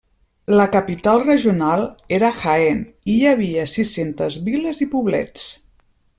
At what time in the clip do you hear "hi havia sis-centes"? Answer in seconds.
3.19-4.39